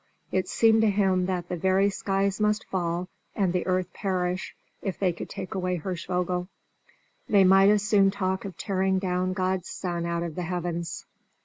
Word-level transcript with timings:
It 0.31 0.47
seemed 0.49 0.81
to 0.81 0.89
him 0.89 1.27
that 1.27 1.47
the 1.47 1.55
very 1.55 1.91
skies 1.91 2.39
must 2.41 2.65
fall, 2.65 3.07
and 3.35 3.53
the 3.53 3.67
earth 3.67 3.93
perish, 3.93 4.55
if 4.81 4.97
they 4.97 5.13
could 5.13 5.29
take 5.29 5.53
away 5.53 5.75
Hirschvogel. 5.77 6.47
They 7.29 7.43
might 7.43 7.69
as 7.69 7.83
soon 7.83 8.09
talk 8.09 8.43
of 8.43 8.57
tearing 8.57 8.97
down 8.97 9.33
God's 9.33 9.69
sun 9.69 10.07
out 10.07 10.23
of 10.23 10.33
the 10.33 10.41
heavens. 10.41 11.05